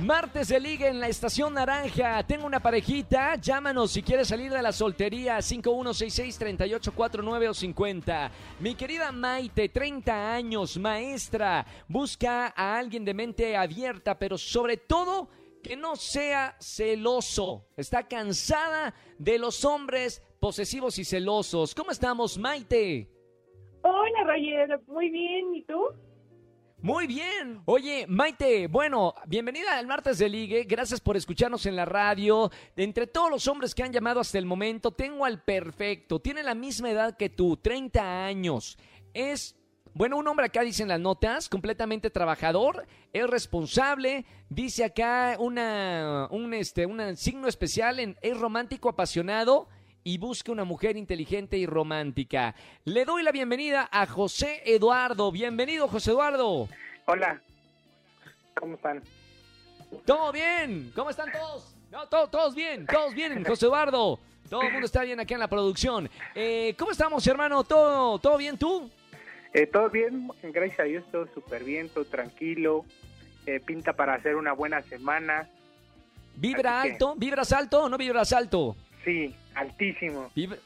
Martes 0.02 0.48
de 0.48 0.58
liga 0.58 0.88
en 0.88 0.98
la 0.98 1.06
estación 1.08 1.54
naranja. 1.54 2.26
Tengo 2.26 2.46
una 2.46 2.58
parejita. 2.60 3.36
Llámanos 3.36 3.92
si 3.92 4.02
quieres 4.02 4.26
salir 4.28 4.52
de 4.52 4.60
la 4.60 4.72
soltería. 4.72 5.38
5166-3849 5.38 7.48
o 7.48 7.54
50. 7.54 8.32
Mi 8.58 8.74
querida 8.74 9.12
Maite, 9.12 9.68
30 9.68 10.34
años, 10.34 10.76
maestra. 10.78 11.64
Busca 11.86 12.52
a 12.56 12.76
alguien 12.76 13.04
de 13.04 13.14
mente 13.14 13.56
abierta, 13.56 14.18
pero 14.18 14.36
sobre 14.36 14.76
todo 14.76 15.28
que 15.62 15.76
no 15.76 15.94
sea 15.94 16.56
celoso. 16.58 17.68
Está 17.76 18.08
cansada 18.08 18.94
de 19.18 19.38
los 19.38 19.64
hombres 19.64 20.24
posesivos 20.40 20.98
y 20.98 21.04
celosos. 21.04 21.72
¿Cómo 21.74 21.92
estamos, 21.92 22.36
Maite? 22.36 23.08
Hola 23.82 24.24
Roger, 24.24 24.80
muy 24.88 25.08
bien, 25.10 25.54
¿y 25.54 25.62
tú? 25.62 25.78
Muy 26.82 27.06
bien. 27.06 27.60
Oye, 27.66 28.06
Maite, 28.08 28.66
bueno, 28.66 29.14
bienvenida 29.26 29.76
al 29.76 29.87
martes 29.87 30.16
de 30.16 30.30
ligue. 30.30 30.64
Gracias 30.64 30.99
por 30.99 31.14
escucharnos 31.14 31.66
en 31.66 31.76
la 31.76 31.84
radio. 31.84 32.50
Entre 32.75 33.06
todos 33.06 33.30
los 33.30 33.46
hombres 33.49 33.75
que 33.75 33.82
han 33.82 33.92
llamado 33.92 34.18
hasta 34.18 34.38
el 34.38 34.46
momento, 34.46 34.90
tengo 34.90 35.26
al 35.26 35.42
perfecto. 35.42 36.20
Tiene 36.20 36.42
la 36.42 36.54
misma 36.54 36.90
edad 36.90 37.18
que 37.18 37.28
tú, 37.28 37.58
30 37.58 38.25
años. 38.25 38.78
Es, 39.12 39.56
bueno, 39.92 40.16
un 40.16 40.26
hombre 40.26 40.46
acá 40.46 40.62
dicen 40.62 40.88
las 40.88 41.00
notas, 41.00 41.50
completamente 41.50 42.08
trabajador, 42.08 42.87
es 43.12 43.28
responsable. 43.28 44.25
Dice 44.49 44.84
acá 44.84 45.37
una, 45.38 46.28
un, 46.30 46.54
este, 46.54 46.87
un 46.87 47.14
signo 47.14 47.46
especial 47.46 48.00
en 48.00 48.16
es 48.22 48.38
romántico, 48.38 48.88
apasionado 48.88 49.68
y 50.02 50.19
busca 50.19 50.50
una 50.52 50.64
mujer 50.64 50.97
inteligente 50.97 51.57
y 51.59 51.66
romántica. 51.66 52.54
Le 52.85 53.04
doy 53.04 53.23
la 53.23 53.33
bienvenida 53.33 53.88
a 53.92 54.07
José 54.07 54.62
Eduardo. 54.64 55.30
Bienvenido, 55.30 55.88
José 55.88 56.11
Eduardo. 56.12 56.69
Hola, 57.07 57.40
¿cómo 58.54 58.75
están? 58.76 59.02
¿Todo 60.07 60.33
bien? 60.33 60.92
¿Cómo 60.95 61.11
están 61.11 61.30
todos? 61.33 61.75
No, 61.90 62.07
to- 62.09 62.28
todos 62.28 62.54
bien, 62.54 62.87
todos 62.87 63.14
bien, 63.14 63.45
José 63.47 63.66
Eduardo. 63.66 64.19
Todo 64.49 64.62
el 64.62 64.73
mundo 64.73 64.87
está 64.87 65.02
bien 65.02 65.21
aquí 65.21 65.35
en 65.35 65.40
la 65.40 65.49
producción. 65.49 66.11
Eh, 66.35 66.75
¿Cómo 66.78 66.90
estamos, 66.90 67.25
hermano? 67.26 67.62
¿Todo, 67.64 68.19
¿Todo 68.19 68.37
bien 68.37 68.57
tú? 68.59 68.90
Eh, 69.52 69.66
¿Todo 69.66 69.90
bien? 69.90 70.28
Gracias 70.42 70.80
a 70.80 70.83
Dios, 70.85 71.04
todo 71.12 71.26
súper 71.35 71.62
bien, 71.64 71.88
todo 71.88 72.04
tranquilo. 72.04 72.85
eh, 73.47 73.59
pinta 73.59 73.92
para 73.95 74.14
hacer 74.14 74.37
una 74.37 74.52
buena 74.52 74.83
semana. 74.83 75.49
¿Vibra 76.37 76.80
Así 76.80 76.88
que- 76.88 76.92
alto? 76.95 77.14
¿Vibras 77.16 77.52
alto 77.52 77.85
o 77.85 77.88
no 77.88 77.97
vibras 77.99 78.33
alto? 78.33 78.76
Sí, 79.04 79.35
altísimo. 79.54 80.30
Vib- 80.35 80.59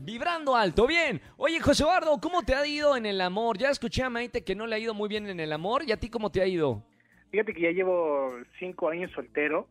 Vibrando 0.00 0.54
alto, 0.54 0.86
bien. 0.86 1.20
Oye, 1.36 1.58
José 1.60 1.82
Eduardo, 1.82 2.18
¿cómo 2.20 2.42
te 2.44 2.54
ha 2.54 2.64
ido 2.66 2.96
en 2.96 3.04
el 3.04 3.20
amor? 3.20 3.58
Ya 3.58 3.70
escuché 3.70 4.04
a 4.04 4.10
Maite 4.10 4.44
que 4.44 4.54
no 4.54 4.66
le 4.66 4.76
ha 4.76 4.78
ido 4.78 4.94
muy 4.94 5.08
bien 5.08 5.26
en 5.26 5.40
el 5.40 5.52
amor. 5.52 5.82
¿Y 5.86 5.90
a 5.92 5.96
ti 5.96 6.08
cómo 6.08 6.30
te 6.30 6.40
ha 6.40 6.46
ido? 6.46 6.82
Fíjate 7.30 7.52
que 7.52 7.62
ya 7.62 7.70
llevo 7.72 8.30
cinco 8.60 8.88
años 8.90 9.10
soltero. 9.12 9.66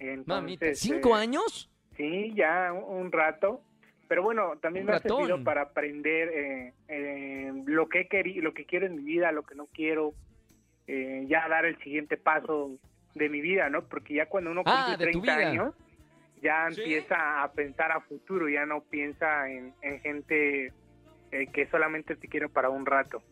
Entonces, 0.00 0.26
Mamita, 0.26 0.74
¿cinco 0.74 1.16
eh, 1.16 1.20
años? 1.20 1.70
Sí, 1.96 2.32
ya 2.34 2.72
un, 2.72 2.98
un 3.06 3.12
rato. 3.12 3.60
Pero 4.08 4.24
bueno, 4.24 4.54
también 4.60 4.86
Un 4.86 4.90
me 4.90 4.96
ha 4.96 5.00
servido 5.00 5.44
para 5.44 5.62
aprender 5.62 6.28
eh, 6.30 6.72
eh, 6.88 7.52
lo 7.66 7.88
que 7.88 8.08
he 8.10 8.40
lo 8.42 8.52
que 8.52 8.64
quiero 8.64 8.86
en 8.86 8.96
mi 8.96 9.02
vida, 9.04 9.30
lo 9.30 9.44
que 9.44 9.54
no 9.54 9.66
quiero, 9.66 10.14
eh, 10.88 11.26
ya 11.28 11.46
dar 11.48 11.64
el 11.64 11.78
siguiente 11.78 12.16
paso 12.16 12.72
de 13.14 13.28
mi 13.28 13.40
vida, 13.40 13.68
¿no? 13.70 13.82
Porque 13.84 14.14
ya 14.14 14.26
cuando 14.26 14.50
uno 14.50 14.62
Ah, 14.66 14.86
cumple 14.88 15.06
de 15.06 15.12
tu 15.12 15.20
30 15.22 15.36
vida. 15.38 15.48
años, 15.50 15.74
ya 16.42 16.68
Sí. 16.70 16.80
empieza 16.82 17.42
a 17.42 17.52
pensar 17.52 17.92
a 17.92 18.00
futuro, 18.00 18.48
ya 18.48 18.66
no 18.66 18.82
piensa 18.82 19.48
en, 19.50 19.74
en 19.82 20.00
gente 20.00 20.72
eh, 21.32 21.46
que 21.52 21.66
solamente 21.70 22.16
te 22.16 22.28
quiere 22.28 22.48
para 22.48 22.70
un 22.70 22.84
rato. 22.86 23.22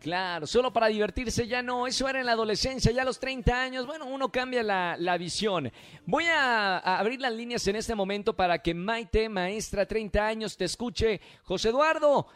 Claro, 0.00 0.46
solo 0.46 0.72
para 0.72 0.86
divertirse 0.88 1.46
ya 1.48 1.62
no, 1.62 1.86
eso 1.86 2.06
era 2.08 2.20
en 2.20 2.26
la 2.26 2.32
adolescencia, 2.32 2.92
ya 2.92 3.02
a 3.02 3.04
los 3.04 3.18
30 3.18 3.60
años, 3.62 3.86
bueno, 3.86 4.06
uno 4.06 4.30
cambia 4.30 4.62
la, 4.62 4.94
la 4.98 5.16
visión. 5.16 5.72
Voy 6.04 6.24
a, 6.26 6.78
a 6.78 6.98
abrir 6.98 7.20
las 7.20 7.32
líneas 7.32 7.66
en 7.66 7.76
este 7.76 7.94
momento 7.94 8.36
para 8.36 8.58
que 8.58 8.74
Maite, 8.74 9.28
maestra, 9.28 9.86
30 9.86 10.24
años, 10.26 10.56
te 10.56 10.66
escuche. 10.66 11.20
José 11.44 11.70
Eduardo, 11.70 12.26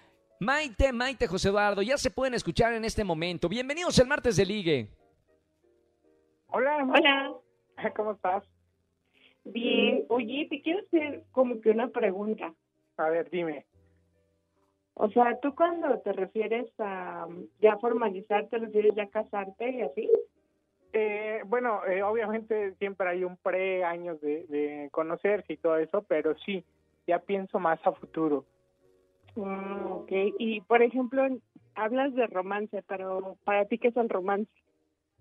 Maite, 0.41 0.91
Maite, 0.93 1.27
José 1.29 1.51
Eduardo, 1.51 1.83
ya 1.83 1.99
se 1.99 2.11
pueden 2.11 2.33
escuchar 2.35 2.73
en 2.73 2.85
este 2.85 3.05
momento. 3.05 3.49
Bienvenidos 3.49 3.99
al 4.01 4.07
martes 4.09 4.37
de 4.37 4.47
ligue. 4.47 4.89
Hola, 6.49 6.79
Hola. 6.83 7.33
¿cómo 7.95 8.13
estás? 8.13 8.43
Bien. 9.53 10.05
Oye, 10.09 10.47
te 10.49 10.63
quiero 10.63 10.81
hacer 10.81 11.25
como 11.33 11.61
que 11.61 11.71
una 11.71 11.89
pregunta. 11.89 12.55
A 12.97 13.09
ver, 13.09 13.31
dime. 13.31 13.67
O 14.95 15.09
sea, 15.11 15.39
tú 15.41 15.55
cuando 15.55 15.99
te 16.01 16.13
refieres 16.13 16.69
a 16.79 17.25
um, 17.27 17.47
ya 17.61 17.79
formalizar, 17.79 18.49
¿te 18.49 18.59
refieres 18.59 18.95
ya 18.95 19.05
a 19.05 19.09
casarte 19.09 19.71
y 19.71 19.83
así? 19.83 20.11
Eh, 20.93 21.41
bueno, 21.47 21.87
eh, 21.87 22.03
obviamente 22.03 22.75
siempre 22.75 23.09
hay 23.09 23.25
un 23.25 23.37
pre 23.37 23.85
años 23.85 24.21
de, 24.21 24.47
de 24.49 24.89
conocerse 24.91 25.53
y 25.53 25.57
todo 25.57 25.79
eso, 25.79 26.03
pero 26.03 26.37
sí, 26.45 26.65
ya 27.07 27.19
pienso 27.21 27.59
más 27.59 27.81
a 27.87 27.93
futuro. 27.93 28.45
Ah, 29.37 29.87
ok. 29.91 30.11
Y, 30.39 30.61
por 30.63 30.83
ejemplo, 30.83 31.23
hablas 31.75 32.15
de 32.15 32.27
romance, 32.27 32.83
pero 32.87 33.37
¿para 33.45 33.65
ti 33.67 33.79
qué 33.79 33.89
es 33.89 33.97
el 33.97 34.09
romance? 34.09 34.51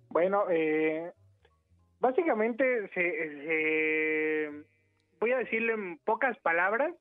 Bueno, 0.10 0.46
eh, 0.50 1.12
básicamente 2.00 2.88
se, 2.90 3.02
se- 3.46 4.52
voy 5.20 5.32
a 5.32 5.38
decirle 5.38 5.74
en 5.74 5.98
pocas 6.00 6.38
palabras, 6.40 6.94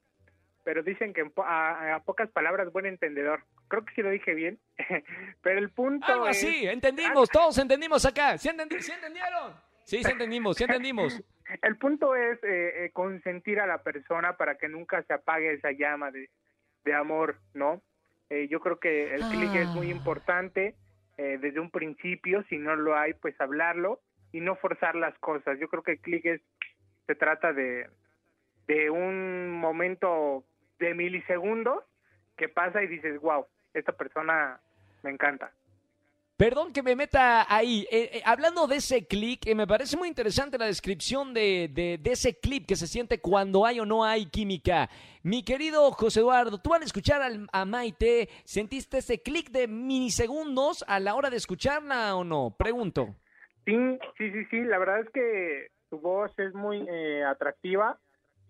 pero 0.64 0.82
dicen 0.82 1.12
que 1.12 1.20
en 1.22 1.30
po- 1.30 1.44
a, 1.44 1.94
a 1.94 2.02
pocas 2.04 2.30
palabras 2.30 2.72
buen 2.72 2.86
entendedor. 2.86 3.44
Creo 3.68 3.84
que 3.84 3.94
sí 3.94 4.02
lo 4.02 4.10
dije 4.10 4.34
bien, 4.34 4.58
pero 5.42 5.58
el 5.58 5.70
punto 5.70 6.06
Algo 6.06 6.28
es- 6.28 6.36
así, 6.42 6.66
entendimos, 6.66 7.28
todos 7.30 7.56
entendimos 7.58 8.04
acá. 8.06 8.36
¿Sí, 8.38 8.48
entendi- 8.48 8.80
sí 8.80 8.92
entendieron? 8.92 9.52
Sí, 9.84 10.02
sí 10.04 10.10
entendimos, 10.10 10.56
sí 10.56 10.64
entendimos. 10.64 11.22
El 11.62 11.78
punto 11.78 12.14
es 12.14 12.38
eh, 12.44 12.84
eh, 12.84 12.90
consentir 12.92 13.58
a 13.58 13.66
la 13.66 13.82
persona 13.82 14.36
para 14.36 14.56
que 14.58 14.68
nunca 14.68 15.02
se 15.04 15.14
apague 15.14 15.50
esa 15.54 15.70
llama 15.72 16.10
de, 16.10 16.28
de 16.84 16.92
amor, 16.92 17.36
¿no? 17.54 17.80
Eh, 18.28 18.48
yo 18.50 18.60
creo 18.60 18.78
que 18.78 19.14
el 19.14 19.22
clic 19.22 19.54
es 19.54 19.68
muy 19.68 19.86
Ah. 19.86 19.92
importante 19.92 20.74
eh, 21.16 21.38
desde 21.40 21.58
un 21.58 21.70
principio, 21.70 22.44
si 22.50 22.58
no 22.58 22.76
lo 22.76 22.94
hay, 22.98 23.14
pues 23.14 23.34
hablarlo 23.40 24.02
y 24.32 24.40
no 24.40 24.56
forzar 24.56 24.94
las 24.94 25.16
cosas. 25.18 25.58
Yo 25.60 25.68
creo 25.68 25.82
que 25.82 25.92
el 25.92 26.00
clic 26.00 26.24
es, 26.26 26.40
se 27.06 27.14
trata 27.14 27.52
de, 27.52 27.88
de 28.66 28.90
un 28.90 29.50
momento 29.50 30.44
de 30.78 30.94
milisegundos 30.94 31.82
que 32.36 32.48
pasa 32.48 32.82
y 32.82 32.86
dices, 32.86 33.20
wow, 33.20 33.46
esta 33.74 33.92
persona 33.92 34.60
me 35.02 35.10
encanta. 35.10 35.52
Perdón 36.36 36.72
que 36.72 36.84
me 36.84 36.94
meta 36.94 37.52
ahí. 37.52 37.84
Eh, 37.90 38.10
eh, 38.12 38.22
hablando 38.24 38.68
de 38.68 38.76
ese 38.76 39.08
clic, 39.08 39.44
eh, 39.48 39.56
me 39.56 39.66
parece 39.66 39.96
muy 39.96 40.06
interesante 40.06 40.56
la 40.56 40.66
descripción 40.66 41.34
de, 41.34 41.68
de- 41.72 41.98
de 42.00 42.12
ese 42.12 42.38
clip 42.38 42.64
que 42.64 42.76
se 42.76 42.86
siente 42.86 43.20
cuando 43.20 43.66
hay 43.66 43.80
o 43.80 43.84
no 43.86 44.04
hay 44.04 44.26
química. 44.26 44.88
Mi 45.24 45.42
querido 45.42 45.90
José 45.90 46.20
Eduardo, 46.20 46.58
tú 46.58 46.74
al 46.74 46.84
escuchar 46.84 47.22
al- 47.22 47.48
a 47.52 47.64
Maite, 47.64 48.28
¿sentiste 48.44 48.98
ese 48.98 49.20
clic 49.20 49.50
de 49.50 49.66
milisegundos 49.66 50.84
a 50.86 51.00
la 51.00 51.16
hora 51.16 51.28
de 51.28 51.38
escucharla 51.38 52.14
o 52.14 52.22
no? 52.22 52.54
Pregunto. 52.56 53.16
Sí, 53.68 53.98
sí, 54.16 54.30
sí, 54.32 54.44
sí. 54.50 54.60
La 54.64 54.78
verdad 54.78 55.00
es 55.00 55.10
que 55.10 55.68
su 55.90 56.00
voz 56.00 56.32
es 56.38 56.54
muy 56.54 56.86
eh, 56.88 57.22
atractiva. 57.22 57.98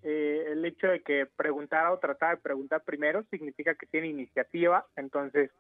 Eh, 0.05 0.45
el 0.53 0.65
hecho 0.65 0.87
de 0.87 1.03
que 1.03 1.27
preguntara 1.27 1.93
o 1.93 1.99
tratara 1.99 2.37
de 2.37 2.41
preguntar 2.41 2.85
primero 2.85 3.25
significa 3.25 3.75
que 3.75 3.87
tiene 3.87 4.07
iniciativa. 4.07 4.87
Entonces, 4.95 5.51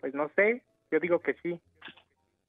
pues 0.00 0.12
no 0.12 0.30
sé. 0.36 0.62
Yo 0.90 1.00
digo 1.00 1.20
que 1.20 1.34
sí. 1.42 1.58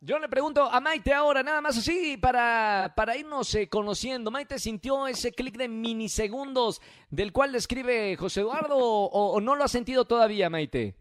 Yo 0.02 0.20
le 0.20 0.28
pregunto 0.28 0.64
a 0.64 0.80
Maite 0.82 1.14
ahora, 1.14 1.42
nada 1.42 1.62
más 1.62 1.78
así, 1.78 2.18
para, 2.18 2.94
para 2.98 3.16
irnos 3.16 3.56
eh, 3.56 3.70
conociendo. 3.70 4.30
¿Maite 4.30 4.60
sintió 4.60 5.08
ese 5.08 5.32
clic 5.32 5.56
de 5.56 5.70
milisegundos 5.70 6.82
del 7.10 7.32
cual 7.32 7.54
describe 7.54 8.16
José 8.18 8.42
Eduardo 8.42 8.76
o, 8.78 9.32
o 9.32 9.40
no 9.42 9.56
lo 9.56 9.64
ha 9.64 9.68
sentido 9.70 10.04
todavía, 10.06 10.50
Maite? 10.50 10.96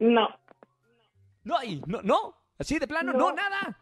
No. 0.00 0.28
No, 1.44 1.56
hay, 1.56 1.80
no, 1.86 2.02
no, 2.02 2.34
así 2.58 2.78
de 2.78 2.86
plano, 2.88 3.12
no, 3.12 3.30
No. 3.30 3.32
nada. 3.36 3.78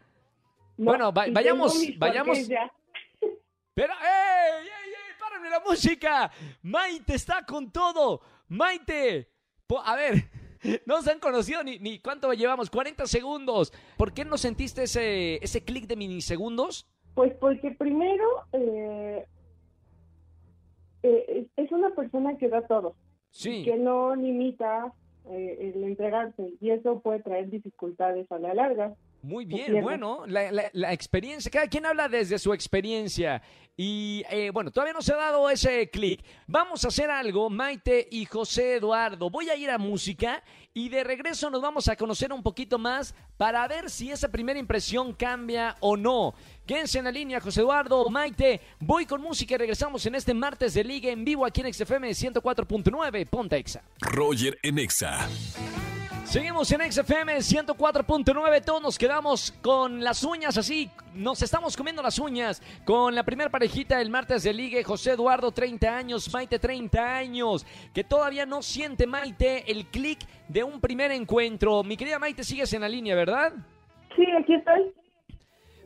No. 0.79 0.85
Bueno, 0.85 1.13
va- 1.13 1.27
vayamos- 1.31 1.77
vayamos-. 1.97 2.47
Pero, 2.47 3.93
¡ey, 3.93 4.63
ey, 4.63 4.89
ey! 4.89 5.13
¡Párenme 5.19 5.49
la 5.49 5.59
música! 5.61 6.31
Maite 6.63 7.15
está 7.15 7.45
con 7.45 7.71
todo. 7.71 8.21
Maite, 8.47 9.29
po- 9.67 9.79
a 9.81 9.95
ver, 9.95 10.13
no 10.85 11.01
se 11.01 11.11
han 11.11 11.19
conocido 11.19 11.63
ni, 11.63 11.79
ni 11.79 11.99
cuánto 11.99 12.31
llevamos, 12.33 12.69
40 12.69 13.05
segundos. 13.07 13.71
¿Por 13.97 14.13
qué 14.13 14.25
no 14.25 14.37
sentiste 14.37 14.83
ese, 14.83 15.35
ese 15.43 15.63
clic 15.63 15.85
de 15.87 15.95
minisegundos? 15.95 16.87
Pues 17.13 17.33
porque 17.39 17.71
primero 17.71 18.25
eh, 18.53 19.25
eh, 21.03 21.47
es 21.55 21.71
una 21.71 21.89
persona 21.91 22.37
que 22.37 22.49
da 22.49 22.65
todo, 22.67 22.95
Sí. 23.31 23.63
que 23.63 23.75
no 23.77 24.15
limita 24.15 24.93
eh, 25.29 25.71
el 25.75 25.83
entregarse 25.83 26.53
y 26.59 26.71
eso 26.71 26.99
puede 27.01 27.21
traer 27.21 27.49
dificultades 27.49 28.31
a 28.31 28.39
la 28.39 28.53
larga. 28.53 28.93
Muy 29.21 29.45
bien, 29.45 29.81
bueno, 29.81 30.23
la, 30.27 30.51
la- 30.51 30.69
la 30.73 30.93
experiencia, 30.93 31.51
cada 31.51 31.67
quien 31.67 31.85
habla 31.85 32.07
desde 32.07 32.39
su 32.39 32.53
experiencia 32.53 33.41
y 33.75 34.23
eh, 34.29 34.49
bueno, 34.51 34.71
todavía 34.71 34.93
no 34.93 35.01
se 35.01 35.13
ha 35.13 35.17
dado 35.17 35.49
ese 35.49 35.89
clic. 35.89 36.21
Vamos 36.47 36.83
a 36.83 36.89
hacer 36.89 37.09
algo, 37.09 37.49
Maite 37.49 38.07
y 38.11 38.25
José 38.25 38.75
Eduardo. 38.75 39.29
Voy 39.29 39.49
a 39.49 39.55
ir 39.55 39.69
a 39.69 39.77
música 39.77 40.43
y 40.73 40.89
de 40.89 41.03
regreso 41.03 41.49
nos 41.49 41.61
vamos 41.61 41.87
a 41.87 41.95
conocer 41.95 42.33
un 42.33 42.43
poquito 42.43 42.77
más 42.77 43.15
para 43.37 43.65
ver 43.69 43.89
si 43.89 44.11
esa 44.11 44.27
primera 44.29 44.59
impresión 44.59 45.13
cambia 45.13 45.77
o 45.79 45.95
no. 45.95 46.33
Quédense 46.65 46.99
en 46.99 47.05
la 47.05 47.11
línea, 47.11 47.39
José 47.39 47.61
Eduardo, 47.61 48.09
Maite. 48.09 48.59
Voy 48.81 49.05
con 49.05 49.21
música 49.21 49.55
y 49.55 49.57
regresamos 49.57 50.05
en 50.05 50.15
este 50.15 50.33
martes 50.33 50.73
de 50.73 50.83
Liga 50.83 51.09
en 51.11 51.23
vivo 51.23 51.45
aquí 51.45 51.61
en 51.61 51.73
XFM 51.73 52.09
104.9, 52.09 53.27
Ponta 53.29 53.55
Exa. 53.55 53.81
Roger 54.01 54.57
en 54.61 54.77
Exa. 54.79 55.27
Seguimos 56.25 56.71
en 56.71 56.91
XFM 56.91 57.37
104.9, 57.37 58.63
todos 58.63 58.81
nos 58.81 58.97
quedamos 58.97 59.51
con 59.63 60.03
las 60.03 60.23
uñas 60.23 60.57
así, 60.57 60.91
nos 61.15 61.41
estamos 61.41 61.75
comiendo 61.75 62.03
las 62.03 62.19
uñas 62.19 62.61
con 62.85 63.15
la 63.15 63.23
primera 63.23 63.49
parejita 63.49 63.97
del 63.97 64.11
martes 64.11 64.43
de 64.43 64.53
ligue, 64.53 64.83
José 64.83 65.11
Eduardo 65.11 65.51
30 65.51 65.97
años, 65.97 66.31
Maite 66.31 66.59
30 66.59 67.17
años, 67.17 67.65
que 67.93 68.03
todavía 68.03 68.45
no 68.45 68.61
siente 68.61 69.07
Maite 69.07 69.71
el 69.71 69.87
clic 69.87 70.19
de 70.47 70.63
un 70.63 70.79
primer 70.79 71.11
encuentro. 71.11 71.83
Mi 71.83 71.97
querida 71.97 72.19
Maite, 72.19 72.43
sigues 72.43 72.71
en 72.73 72.81
la 72.81 72.89
línea, 72.89 73.15
¿verdad? 73.15 73.53
Sí, 74.15 74.23
aquí 74.39 74.53
estoy. 74.53 74.93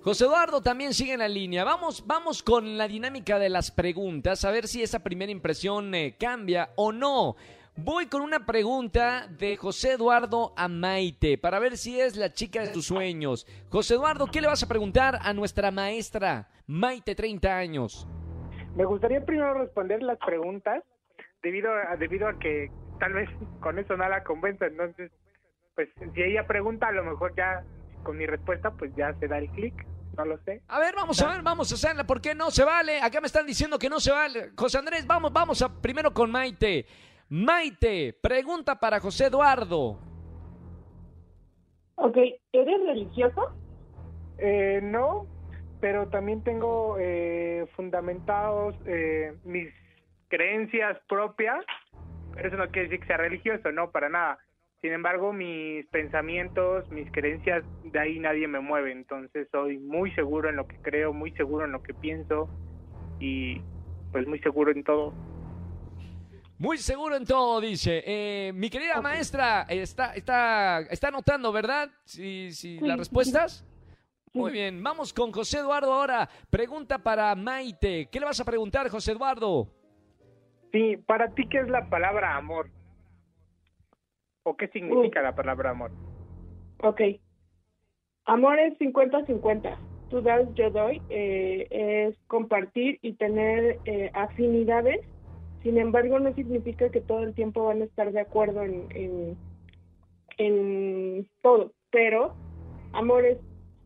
José 0.01 0.25
Eduardo 0.25 0.61
también 0.61 0.93
sigue 0.93 1.13
en 1.13 1.19
la 1.19 1.29
línea. 1.29 1.63
Vamos, 1.63 2.05
vamos 2.05 2.43
con 2.43 2.77
la 2.77 2.89
dinámica 2.89 3.39
de 3.39 3.47
las 3.47 3.71
preguntas, 3.71 4.43
a 4.43 4.51
ver 4.51 4.67
si 4.67 4.83
esa 4.83 4.99
primera 4.99 5.31
impresión 5.31 5.95
eh, 5.95 6.15
cambia 6.19 6.71
o 6.75 6.91
no. 6.91 7.37
Voy 7.75 8.05
con 8.05 8.21
una 8.21 8.45
pregunta 8.45 9.27
de 9.27 9.57
José 9.57 9.93
Eduardo 9.93 10.53
a 10.55 10.67
Maite 10.67 11.39
para 11.39 11.57
ver 11.57 11.75
si 11.75 11.99
es 11.99 12.15
la 12.15 12.31
chica 12.31 12.61
de 12.61 12.67
tus 12.67 12.85
sueños. 12.85 13.47
José 13.69 13.95
Eduardo, 13.95 14.27
¿qué 14.27 14.41
le 14.41 14.47
vas 14.47 14.61
a 14.61 14.67
preguntar 14.67 15.17
a 15.19 15.33
nuestra 15.33 15.71
maestra 15.71 16.47
Maite, 16.67 17.15
30 17.15 17.57
años? 17.57 18.07
Me 18.75 18.85
gustaría 18.85 19.25
primero 19.25 19.55
responder 19.55 20.03
las 20.03 20.19
preguntas 20.19 20.83
debido 21.41 21.71
a, 21.73 21.95
debido 21.97 22.27
a 22.27 22.37
que 22.37 22.71
tal 22.99 23.13
vez 23.13 23.27
con 23.59 23.79
eso 23.79 23.97
no 23.97 24.07
la 24.07 24.23
convenza. 24.23 24.67
Entonces, 24.67 25.11
pues 25.73 25.89
si 26.13 26.21
ella 26.21 26.45
pregunta, 26.45 26.89
a 26.89 26.91
lo 26.91 27.03
mejor 27.03 27.33
ya 27.35 27.63
con 28.03 28.17
mi 28.17 28.27
respuesta, 28.27 28.69
pues 28.69 28.95
ya 28.95 29.15
se 29.19 29.27
da 29.27 29.39
el 29.39 29.49
clic. 29.49 29.73
No 30.15 30.25
lo 30.25 30.37
sé. 30.43 30.61
A 30.67 30.79
ver, 30.79 30.93
vamos 30.93 31.19
a 31.23 31.27
ver, 31.27 31.41
vamos 31.41 31.71
a 31.71 31.75
hacerla. 31.75 32.03
¿Por 32.03 32.21
qué 32.21 32.35
no 32.35 32.51
se 32.51 32.63
vale? 32.63 33.01
Acá 33.01 33.19
me 33.19 33.25
están 33.25 33.47
diciendo 33.47 33.79
que 33.79 33.89
no 33.89 33.99
se 33.99 34.11
vale. 34.11 34.51
José 34.55 34.77
Andrés, 34.77 35.07
vamos, 35.07 35.33
vamos 35.33 35.59
a 35.63 35.81
primero 35.81 36.13
con 36.13 36.29
Maite. 36.29 36.85
Maite, 37.35 38.15
pregunta 38.21 38.79
para 38.79 38.99
José 38.99 39.25
Eduardo. 39.25 39.97
Ok, 41.95 42.15
¿eres 42.51 42.85
religioso? 42.85 43.55
Eh, 44.37 44.81
no, 44.83 45.25
pero 45.81 46.09
también 46.09 46.43
tengo 46.43 46.97
eh, 46.99 47.65
fundamentados 47.75 48.75
eh, 48.85 49.33
mis 49.45 49.67
creencias 50.27 50.99
propias, 51.09 51.65
pero 52.35 52.49
eso 52.49 52.57
no 52.57 52.67
quiere 52.67 52.89
decir 52.89 52.99
que 52.99 53.07
sea 53.07 53.17
religioso, 53.17 53.71
no, 53.71 53.89
para 53.89 54.09
nada. 54.09 54.37
Sin 54.83 54.91
embargo, 54.91 55.33
mis 55.33 55.87
pensamientos, 55.87 56.87
mis 56.91 57.11
creencias, 57.11 57.63
de 57.83 57.99
ahí 57.99 58.19
nadie 58.19 58.47
me 58.47 58.59
mueve, 58.59 58.91
entonces 58.91 59.47
soy 59.51 59.79
muy 59.79 60.11
seguro 60.11 60.49
en 60.49 60.55
lo 60.55 60.67
que 60.67 60.77
creo, 60.83 61.13
muy 61.13 61.31
seguro 61.31 61.65
en 61.65 61.71
lo 61.71 61.81
que 61.81 61.95
pienso 61.95 62.47
y 63.19 63.59
pues 64.11 64.27
muy 64.27 64.37
seguro 64.37 64.71
en 64.71 64.83
todo. 64.83 65.15
Muy 66.59 66.77
seguro 66.77 67.15
en 67.15 67.25
todo, 67.25 67.59
dice. 67.59 68.03
Eh, 68.05 68.53
mi 68.53 68.69
querida 68.69 69.01
maestra, 69.01 69.63
está, 69.69 70.13
está, 70.13 70.79
está 70.89 71.07
anotando, 71.09 71.51
¿verdad? 71.51 71.89
Sí, 72.05 72.51
sí, 72.51 72.79
las 72.79 72.97
respuestas. 72.97 73.65
Muy 74.33 74.51
bien, 74.51 74.81
vamos 74.81 75.13
con 75.13 75.31
José 75.31 75.59
Eduardo 75.59 75.93
ahora. 75.93 76.27
Pregunta 76.49 76.97
para 76.99 77.35
Maite. 77.35 78.07
¿Qué 78.11 78.19
le 78.19 78.25
vas 78.25 78.39
a 78.39 78.45
preguntar, 78.45 78.89
José 78.89 79.11
Eduardo? 79.11 79.67
Sí, 80.71 80.97
para 81.05 81.29
ti, 81.35 81.47
¿qué 81.49 81.59
es 81.59 81.69
la 81.69 81.87
palabra 81.89 82.35
amor? 82.35 82.69
¿O 84.43 84.57
qué 84.57 84.67
significa 84.69 85.21
la 85.21 85.35
palabra 85.35 85.69
amor? 85.71 85.91
Ok. 86.81 87.01
Amor 88.25 88.57
es 88.59 88.77
50-50. 88.79 89.77
Tú 90.09 90.21
das, 90.21 90.47
yo 90.55 90.69
doy. 90.71 91.01
eh, 91.09 91.67
es 92.09 92.17
compartir 92.27 92.97
y 93.01 93.13
tener 93.13 93.79
eh, 93.85 94.09
afinidades. 94.13 95.05
Sin 95.63 95.77
embargo, 95.77 96.19
no 96.19 96.33
significa 96.35 96.89
que 96.89 96.99
todo 97.01 97.23
el 97.23 97.33
tiempo 97.33 97.65
van 97.65 97.81
a 97.81 97.85
estar 97.85 98.11
de 98.11 98.19
acuerdo 98.19 98.63
en, 98.63 99.37
en, 100.37 101.27
todo. 101.41 101.71
Pero 101.91 102.35
amor 102.91 103.25
es 103.25 103.37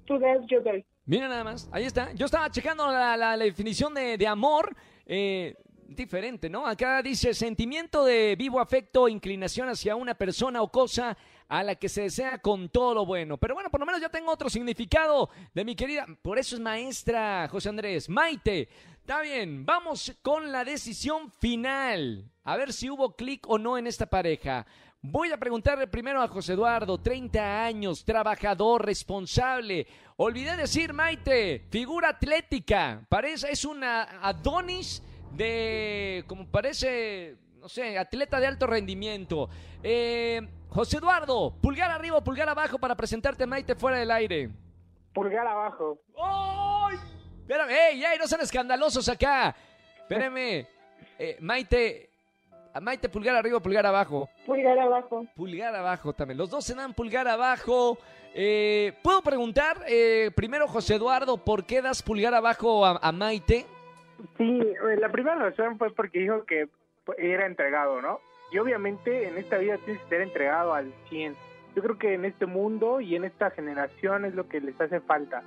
tú 0.05 0.17
das, 0.19 0.39
yo 0.49 0.61
doy. 0.61 0.85
Mira 1.05 1.27
nada 1.27 1.43
más, 1.43 1.69
ahí 1.71 1.85
está. 1.85 2.11
Yo 2.13 2.25
estaba 2.25 2.49
checando 2.49 2.85
la, 2.91 3.15
la- 3.15 3.37
la 3.37 3.45
definición 3.45 3.93
de, 3.93 4.17
de 4.17 4.27
amor. 4.27 4.75
eh, 5.05 5.55
diferente, 5.89 6.49
¿no? 6.49 6.67
Acá 6.67 7.01
dice 7.01 7.33
sentimiento 7.33 8.03
de 8.03 8.35
vivo 8.37 8.59
afecto, 8.59 9.07
inclinación 9.07 9.69
hacia 9.69 9.95
una 9.95 10.15
persona 10.15 10.61
o 10.61 10.69
cosa 10.69 11.17
a 11.47 11.63
la 11.63 11.75
que 11.75 11.89
se 11.89 12.03
desea 12.03 12.39
con 12.39 12.69
todo 12.69 12.93
lo 12.93 13.05
bueno. 13.05 13.37
Pero 13.37 13.53
bueno, 13.53 13.69
por 13.69 13.79
lo 13.79 13.85
menos 13.85 14.01
ya 14.01 14.09
tengo 14.09 14.31
otro 14.31 14.49
significado 14.49 15.29
de 15.53 15.65
mi 15.65 15.75
querida. 15.75 16.05
Por 16.21 16.37
eso 16.37 16.55
es 16.55 16.61
maestra, 16.61 17.47
José 17.49 17.69
Andrés. 17.69 18.09
Maite, 18.09 18.69
está 18.99 19.21
bien. 19.21 19.65
Vamos 19.65 20.13
con 20.21 20.51
la 20.51 20.65
decisión 20.65 21.31
final. 21.31 22.29
A 22.43 22.57
ver 22.57 22.73
si 22.73 22.89
hubo 22.89 23.15
clic 23.15 23.49
o 23.49 23.57
no 23.57 23.77
en 23.77 23.87
esta 23.87 24.05
pareja. 24.05 24.65
Voy 25.01 25.31
a 25.31 25.37
preguntarle 25.37 25.87
primero 25.87 26.21
a 26.21 26.27
José 26.27 26.53
Eduardo, 26.53 26.97
30 26.97 27.65
años, 27.65 28.03
trabajador, 28.03 28.85
responsable. 28.85 29.87
Olvidé 30.17 30.57
decir, 30.57 30.91
Maite, 30.91 31.67
figura 31.69 32.09
atlética. 32.09 33.05
Parece, 33.07 33.51
es 33.51 33.63
una 33.63 34.03
Adonis 34.21 35.03
de, 35.33 36.23
como 36.27 36.49
parece, 36.49 37.37
no 37.67 37.69
sé, 37.69 37.97
atleta 37.97 38.39
de 38.39 38.47
alto 38.47 38.65
rendimiento. 38.65 39.49
Eh, 39.83 40.41
José 40.69 40.99
Eduardo, 40.99 41.53
pulgar 41.61 41.91
arriba 41.91 42.15
o 42.15 42.23
pulgar 42.23 42.47
abajo 42.47 42.79
para 42.79 42.95
presentarte 42.95 43.43
a 43.43 43.47
Maite 43.47 43.75
fuera 43.75 43.97
del 43.97 44.09
aire. 44.09 44.49
Pulgar 45.13 45.45
abajo. 45.45 45.99
¡Ay! 46.17 46.95
Espérame, 47.41 47.71
ey, 47.71 48.05
ey, 48.05 48.17
no 48.17 48.25
sean 48.25 48.39
escandalosos 48.39 49.09
acá. 49.09 49.53
Espérame. 49.99 50.65
Eh, 51.19 51.35
Maite, 51.39 52.11
a 52.71 52.79
Maite, 52.79 53.09
pulgar 53.09 53.35
arriba 53.35 53.59
pulgar 53.59 53.83
abajo. 53.87 54.29
Pulgar 54.45 54.77
abajo. 54.77 55.25
Pulgar 55.35 55.75
abajo 55.75 56.13
también. 56.13 56.37
Los 56.37 56.51
dos 56.51 56.63
se 56.63 56.75
dan 56.75 56.93
pulgar 56.93 57.27
abajo. 57.27 57.97
Eh, 58.35 58.93
¿Puedo 59.01 59.23
preguntar 59.23 59.77
eh, 59.87 60.29
primero, 60.35 60.67
José 60.67 60.95
Eduardo, 60.95 61.43
por 61.43 61.65
qué 61.65 61.81
das 61.81 62.03
pulgar 62.03 62.35
abajo 62.35 62.85
a, 62.85 62.99
a 63.01 63.11
Maite? 63.11 63.65
Sí, 64.37 64.59
eh, 64.61 64.97
la 64.99 65.09
primera 65.11 65.35
razón 65.37 65.79
fue 65.79 65.91
porque 65.91 66.19
dijo 66.19 66.45
que 66.45 66.67
era 67.17 67.45
entregado, 67.45 68.01
¿no? 68.01 68.19
Y 68.51 68.57
obviamente 68.59 69.27
en 69.27 69.37
esta 69.37 69.57
vida 69.57 69.77
tienes 69.77 70.01
que 70.03 70.09
ser 70.09 70.21
entregado 70.21 70.73
al 70.73 70.93
100. 71.09 71.35
Yo 71.75 71.83
creo 71.83 71.97
que 71.97 72.13
en 72.13 72.25
este 72.25 72.45
mundo 72.45 73.01
y 73.01 73.15
en 73.15 73.25
esta 73.25 73.51
generación 73.51 74.25
es 74.25 74.33
lo 74.33 74.47
que 74.47 74.61
les 74.61 74.79
hace 74.79 74.99
falta, 75.01 75.43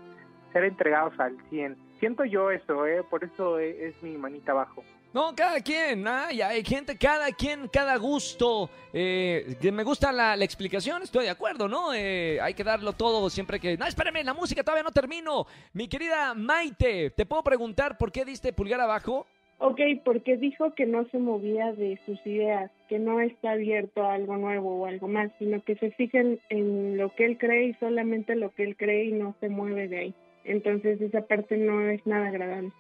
ser 0.53 0.65
entregados 0.65 1.19
al 1.19 1.37
100. 1.49 1.77
Siento 1.99 2.25
yo 2.25 2.51
eso, 2.51 2.87
¿eh? 2.87 3.03
Por 3.03 3.25
eso 3.25 3.59
eh, 3.59 3.89
es 3.89 4.03
mi 4.03 4.17
manita 4.17 4.53
abajo. 4.53 4.85
No, 5.13 5.35
cada 5.35 5.61
quien, 5.61 6.07
ay, 6.07 6.41
hay 6.41 6.65
gente, 6.65 6.97
cada 6.97 7.33
quien, 7.33 7.67
cada 7.67 7.97
gusto. 7.97 8.71
Eh, 8.93 9.57
me 9.73 9.83
gusta 9.83 10.13
la, 10.13 10.37
la 10.37 10.45
explicación, 10.45 11.03
estoy 11.03 11.25
de 11.25 11.31
acuerdo, 11.31 11.67
¿no? 11.67 11.93
Eh, 11.93 12.39
hay 12.41 12.55
que 12.55 12.63
darlo 12.63 12.93
todo 12.93 13.29
siempre 13.29 13.59
que... 13.59 13.77
No, 13.77 13.87
espérame, 13.87 14.23
la 14.25 14.35
música 14.35 14.63
todavía 14.63 14.85
no 14.85 14.93
termino. 14.93 15.47
Mi 15.73 15.89
querida 15.89 16.33
Maite, 16.35 17.11
¿te 17.11 17.27
puedo 17.27 17.43
preguntar 17.43 17.99
por 17.99 18.13
qué 18.13 18.25
diste 18.25 18.53
pulgar 18.53 18.81
abajo? 18.81 19.27
Ok, 19.63 19.79
porque 20.07 20.39
dijo 20.39 20.75
que 20.75 20.87
no 20.87 21.05
se 21.11 21.19
movía 21.19 21.73
de 21.73 21.99
sus 22.07 22.19
ideas, 22.27 22.71
que 22.89 22.99
no 22.99 23.21
está 23.21 23.51
abierto 23.53 24.03
a 24.03 24.15
algo 24.15 24.39
nuevo 24.39 24.75
o 24.81 24.87
algo 24.87 25.07
más, 25.07 25.31
sino 25.39 25.63
que 25.63 25.77
se 25.77 25.91
fijan 25.91 26.39
en 26.49 26.97
lo 26.97 27.15
que 27.15 27.27
él 27.27 27.37
cree 27.37 27.67
y 27.67 27.75
solamente 27.75 28.37
lo 28.37 28.53
que 28.53 28.63
él 28.63 28.75
cree 28.75 29.05
y 29.05 29.13
no 29.13 29.35
se 29.39 29.51
mueve 29.51 29.87
de 29.87 29.99
ahí. 29.99 30.15
Entonces 30.45 30.99
esa 31.03 31.27
parte 31.27 31.59
no 31.59 31.83
es 31.91 32.05
nada 32.07 32.29
agradable. 32.29 32.73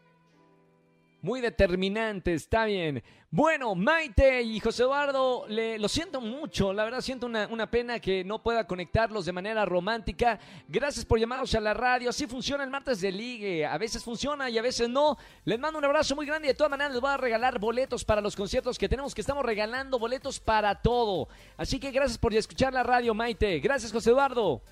Muy 1.22 1.40
determinante, 1.42 2.32
está 2.32 2.64
bien. 2.64 3.02
Bueno, 3.30 3.74
Maite 3.74 4.42
y 4.42 4.58
José 4.58 4.82
Eduardo, 4.82 5.44
le, 5.48 5.78
lo 5.78 5.88
siento 5.88 6.20
mucho, 6.20 6.72
la 6.72 6.82
verdad 6.82 7.00
siento 7.00 7.26
una, 7.26 7.46
una 7.46 7.70
pena 7.70 8.00
que 8.00 8.24
no 8.24 8.42
pueda 8.42 8.66
conectarlos 8.66 9.26
de 9.26 9.32
manera 9.32 9.64
romántica. 9.64 10.40
Gracias 10.66 11.04
por 11.04 11.20
llamarnos 11.20 11.54
a 11.54 11.60
la 11.60 11.74
radio, 11.74 12.10
así 12.10 12.26
funciona 12.26 12.64
el 12.64 12.70
martes 12.70 13.00
de 13.02 13.12
ligue, 13.12 13.66
a 13.66 13.76
veces 13.78 14.02
funciona 14.02 14.50
y 14.50 14.58
a 14.58 14.62
veces 14.62 14.88
no. 14.88 15.16
Les 15.44 15.60
mando 15.60 15.78
un 15.78 15.84
abrazo 15.84 16.16
muy 16.16 16.26
grande 16.26 16.48
y 16.48 16.52
de 16.52 16.54
todas 16.54 16.70
maneras 16.70 16.92
les 16.92 17.00
voy 17.00 17.10
a 17.10 17.18
regalar 17.18 17.58
boletos 17.58 18.04
para 18.04 18.20
los 18.20 18.34
conciertos 18.34 18.78
que 18.78 18.88
tenemos, 18.88 19.14
que 19.14 19.20
estamos 19.20 19.44
regalando 19.44 19.98
boletos 19.98 20.40
para 20.40 20.74
todo. 20.80 21.28
Así 21.56 21.78
que 21.78 21.90
gracias 21.90 22.18
por 22.18 22.34
escuchar 22.34 22.72
la 22.72 22.82
radio, 22.82 23.14
Maite. 23.14 23.60
Gracias, 23.60 23.92
José 23.92 24.10
Eduardo. 24.10 24.62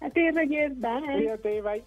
A 0.00 0.10
ti, 0.10 0.28
Roger, 0.30 0.72
bye. 0.74 1.00
Cuídate, 1.00 1.62
bye. 1.62 1.84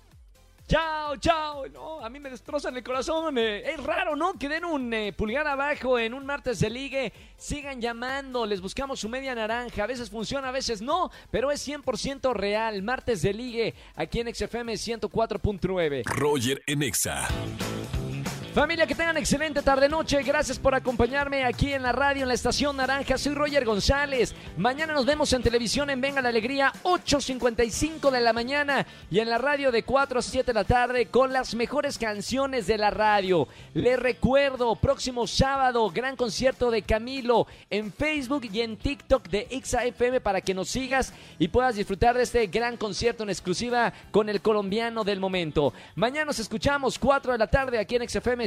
Chao, 0.67 1.15
chao. 1.15 1.65
No, 1.69 2.03
a 2.03 2.10
mí 2.10 2.19
me 2.19 2.30
destrozan 2.30 2.75
el 2.75 2.84
corazón. 2.84 3.38
eh. 3.38 3.71
Es 3.71 3.82
raro, 3.82 4.17
¿no? 4.17 4.34
Que 4.34 4.49
den 4.49 4.65
un 4.65 4.93
eh, 4.93 5.13
pulgar 5.13 5.47
abajo 5.47 5.97
en 5.97 6.13
un 6.13 6.25
martes 6.25 6.60
de 6.60 6.69
ligue. 6.69 7.13
Sigan 7.38 7.80
llamando, 7.80 8.45
les 8.45 8.60
buscamos 8.60 8.99
su 8.99 9.08
media 9.08 9.34
naranja. 9.34 9.84
A 9.84 9.88
veces 9.88 10.10
funciona, 10.10 10.49
a 10.49 10.51
veces 10.51 10.82
no, 10.82 11.10
pero 11.32 11.51
es 11.51 11.65
100% 11.65 12.34
real. 12.34 12.84
Martes 12.84 13.21
de 13.21 13.34
ligue 13.34 13.75
aquí 13.95 14.19
en 14.19 14.34
XFM 14.36 14.73
104.9. 14.73 16.03
Roger 16.06 16.62
en 16.67 16.84
Exa. 16.84 17.27
Familia, 18.58 18.88
que 18.88 18.96
tengan 18.96 19.17
excelente 19.17 19.62
tarde-noche. 19.62 20.24
Gracias 20.24 20.58
por 20.58 20.74
acompañarme 20.74 21.43
aquí 21.43 21.74
en 21.74 21.84
la 21.84 21.91
radio, 21.91 22.24
en 22.24 22.28
la 22.28 22.34
estación 22.34 22.76
Naranja. 22.76 23.15
Soy 23.15 23.36
Roger 23.36 23.63
González. 23.63 24.34
Mañana 24.58 24.93
nos 24.93 25.06
vemos 25.06 25.32
en 25.34 25.43
televisión 25.43 25.91
en 25.91 26.02
Venga 26.02 26.24
la 26.24 26.30
Alegría, 26.30 26.74
8.55 26.82 28.10
de 28.10 28.20
la 28.20 28.34
mañana. 28.34 28.88
Y 29.12 29.20
en 29.20 29.30
la 29.30 29.38
radio 29.38 29.72
de 29.72 29.84
4 29.84 30.17
a 30.17 30.22
7 30.24 30.43
de 30.48 30.54
la 30.56 30.63
tarde 30.63 31.06
con 31.06 31.32
las 31.32 31.54
mejores 31.54 32.00
canciones 32.00 32.65
de 32.65 32.80
la 32.80 32.89
radio. 32.89 33.48
Les 33.76 34.00
recuerdo, 34.00 34.76
próximo 34.76 35.28
sábado, 35.28 35.91
gran 35.91 36.15
concierto 36.15 36.72
de 36.72 36.82
Camilo 36.82 37.46
en 37.70 37.93
Facebook 37.93 38.50
y 38.52 38.62
en 38.62 38.78
TikTok 38.78 39.28
de 39.30 39.48
XAFM 39.63 40.20
para 40.20 40.41
que 40.41 40.56
nos 40.56 40.70
sigas 40.70 41.13
y 41.38 41.50
puedas 41.50 41.76
disfrutar 41.76 42.17
de 42.17 42.24
este 42.24 42.48
gran 42.48 42.76
concierto 42.76 43.22
en 43.22 43.30
exclusiva 43.30 43.93
con 44.10 44.30
el 44.30 44.41
colombiano 44.41 45.04
del 45.04 45.20
momento. 45.20 45.76
Mañana 45.93 46.26
nos 46.26 46.39
escuchamos 46.39 46.98
4 46.98 47.34
de 47.34 47.38
la 47.38 47.46
tarde 47.46 47.78
aquí 47.78 47.98
en 47.98 48.10
XFM 48.10 48.46